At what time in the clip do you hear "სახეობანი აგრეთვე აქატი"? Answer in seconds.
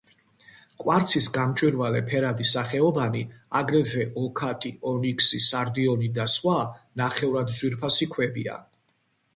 2.53-4.73